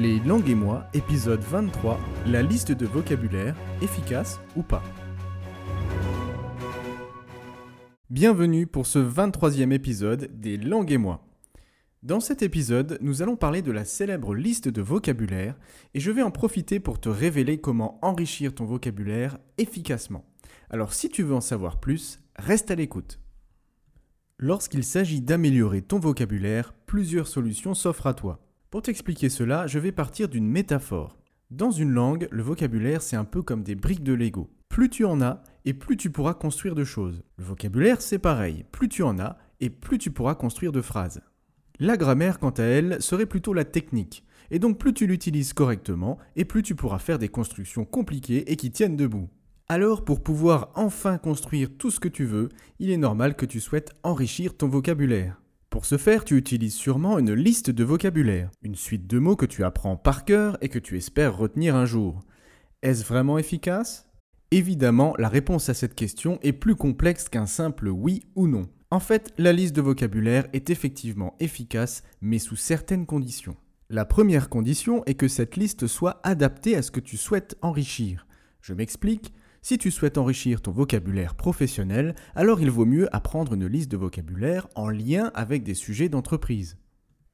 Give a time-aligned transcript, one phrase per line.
[0.00, 4.80] Les langues et moi, épisode 23, la liste de vocabulaire, efficace ou pas.
[8.08, 11.26] Bienvenue pour ce 23e épisode des langues et moi.
[12.04, 15.56] Dans cet épisode, nous allons parler de la célèbre liste de vocabulaire
[15.94, 20.24] et je vais en profiter pour te révéler comment enrichir ton vocabulaire efficacement.
[20.70, 23.18] Alors si tu veux en savoir plus, reste à l'écoute.
[24.38, 28.47] Lorsqu'il s'agit d'améliorer ton vocabulaire, plusieurs solutions s'offrent à toi.
[28.70, 31.18] Pour t'expliquer cela, je vais partir d'une métaphore.
[31.50, 34.50] Dans une langue, le vocabulaire, c'est un peu comme des briques de Lego.
[34.68, 37.22] Plus tu en as, et plus tu pourras construire de choses.
[37.38, 38.66] Le vocabulaire, c'est pareil.
[38.70, 41.22] Plus tu en as, et plus tu pourras construire de phrases.
[41.80, 44.22] La grammaire, quant à elle, serait plutôt la technique.
[44.50, 48.56] Et donc plus tu l'utilises correctement, et plus tu pourras faire des constructions compliquées et
[48.56, 49.30] qui tiennent debout.
[49.70, 53.60] Alors pour pouvoir enfin construire tout ce que tu veux, il est normal que tu
[53.60, 55.40] souhaites enrichir ton vocabulaire.
[55.70, 59.44] Pour ce faire, tu utilises sûrement une liste de vocabulaire, une suite de mots que
[59.44, 62.20] tu apprends par cœur et que tu espères retenir un jour.
[62.82, 64.06] Est-ce vraiment efficace?
[64.50, 68.70] Évidemment, la réponse à cette question est plus complexe qu'un simple oui ou non.
[68.90, 73.56] En fait, la liste de vocabulaire est effectivement efficace, mais sous certaines conditions.
[73.90, 78.26] La première condition est que cette liste soit adaptée à ce que tu souhaites enrichir.
[78.62, 83.66] Je m'explique, si tu souhaites enrichir ton vocabulaire professionnel, alors il vaut mieux apprendre une
[83.66, 86.76] liste de vocabulaire en lien avec des sujets d'entreprise.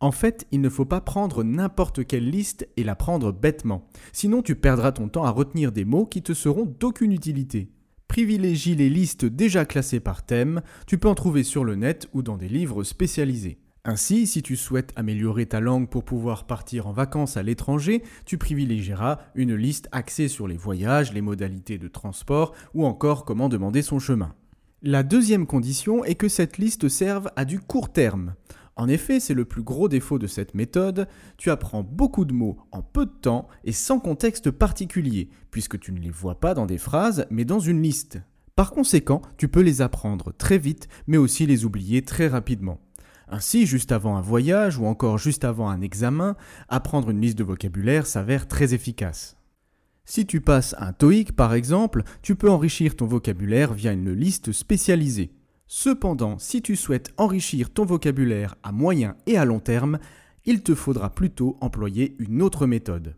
[0.00, 4.42] En fait, il ne faut pas prendre n'importe quelle liste et la prendre bêtement, sinon
[4.42, 7.70] tu perdras ton temps à retenir des mots qui te seront d'aucune utilité.
[8.08, 12.22] Privilégie les listes déjà classées par thème, tu peux en trouver sur le net ou
[12.22, 13.58] dans des livres spécialisés.
[13.86, 18.38] Ainsi, si tu souhaites améliorer ta langue pour pouvoir partir en vacances à l'étranger, tu
[18.38, 23.82] privilégieras une liste axée sur les voyages, les modalités de transport ou encore comment demander
[23.82, 24.34] son chemin.
[24.80, 28.34] La deuxième condition est que cette liste serve à du court terme.
[28.76, 32.56] En effet, c'est le plus gros défaut de cette méthode, tu apprends beaucoup de mots
[32.72, 36.66] en peu de temps et sans contexte particulier, puisque tu ne les vois pas dans
[36.66, 38.18] des phrases, mais dans une liste.
[38.56, 42.80] Par conséquent, tu peux les apprendre très vite, mais aussi les oublier très rapidement.
[43.34, 46.36] Ainsi, juste avant un voyage ou encore juste avant un examen,
[46.68, 49.36] apprendre une liste de vocabulaire s'avère très efficace.
[50.04, 54.52] Si tu passes un TOEIC par exemple, tu peux enrichir ton vocabulaire via une liste
[54.52, 55.32] spécialisée.
[55.66, 59.98] Cependant, si tu souhaites enrichir ton vocabulaire à moyen et à long terme,
[60.44, 63.16] il te faudra plutôt employer une autre méthode.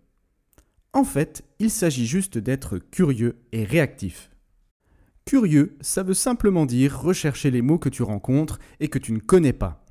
[0.95, 4.31] En fait, il s'agit juste d'être curieux et réactif.
[5.27, 9.19] Curieux, ça veut simplement dire rechercher les mots que tu rencontres et que tu ne
[9.19, 9.83] connais pas.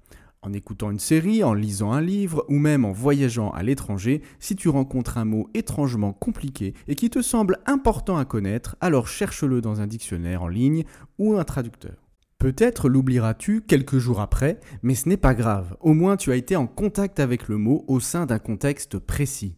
[0.46, 4.56] En écoutant une série, en lisant un livre ou même en voyageant à l'étranger, si
[4.56, 9.60] tu rencontres un mot étrangement compliqué et qui te semble important à connaître, alors cherche-le
[9.60, 10.84] dans un dictionnaire en ligne
[11.18, 11.96] ou un traducteur.
[12.38, 16.56] Peut-être l'oublieras-tu quelques jours après, mais ce n'est pas grave, au moins tu as été
[16.56, 19.58] en contact avec le mot au sein d'un contexte précis.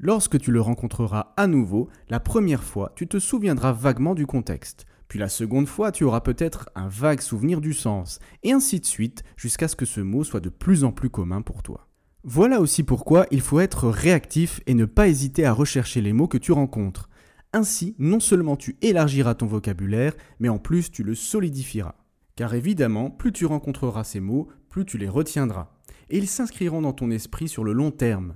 [0.00, 4.86] Lorsque tu le rencontreras à nouveau, la première fois, tu te souviendras vaguement du contexte.
[5.08, 8.86] Puis la seconde fois, tu auras peut-être un vague souvenir du sens, et ainsi de
[8.86, 11.88] suite, jusqu'à ce que ce mot soit de plus en plus commun pour toi.
[12.24, 16.26] Voilà aussi pourquoi il faut être réactif et ne pas hésiter à rechercher les mots
[16.26, 17.08] que tu rencontres.
[17.52, 21.94] Ainsi, non seulement tu élargiras ton vocabulaire, mais en plus tu le solidifieras.
[22.34, 25.70] Car évidemment, plus tu rencontreras ces mots, plus tu les retiendras.
[26.10, 28.34] Et ils s'inscriront dans ton esprit sur le long terme.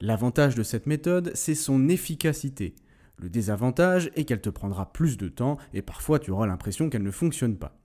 [0.00, 2.76] L'avantage de cette méthode, c'est son efficacité.
[3.18, 7.02] Le désavantage est qu'elle te prendra plus de temps et parfois tu auras l'impression qu'elle
[7.02, 7.76] ne fonctionne pas.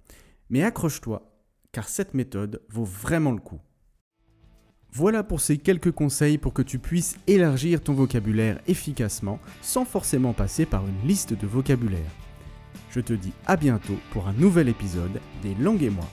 [0.49, 1.31] Mais accroche-toi,
[1.71, 3.59] car cette méthode vaut vraiment le coup.
[4.91, 10.33] Voilà pour ces quelques conseils pour que tu puisses élargir ton vocabulaire efficacement sans forcément
[10.33, 12.11] passer par une liste de vocabulaire.
[12.91, 16.05] Je te dis à bientôt pour un nouvel épisode des Langues et moi.